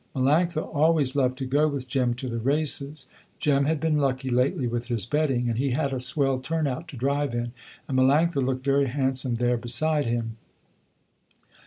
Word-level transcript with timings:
Melanctha 0.15 0.63
always 0.73 1.15
loved 1.15 1.37
to 1.37 1.45
go 1.45 1.67
with 1.67 1.87
Jem 1.87 2.15
to 2.15 2.27
the 2.27 2.39
races. 2.39 3.05
Jem 3.37 3.65
had 3.65 3.79
been 3.79 3.99
lucky 3.99 4.31
lately 4.31 4.65
with 4.67 4.87
his 4.87 5.05
betting, 5.05 5.47
and 5.47 5.59
he 5.59 5.73
had 5.77 5.93
a 5.93 5.99
swell 5.99 6.39
turn 6.39 6.65
out 6.65 6.87
to 6.87 6.97
drive 6.97 7.35
in, 7.35 7.51
and 7.87 7.99
Melanctha 7.99 8.43
looked 8.43 8.65
very 8.65 8.87
handsome 8.87 9.35
there 9.35 9.57
beside 9.57 10.05
him. 10.05 10.37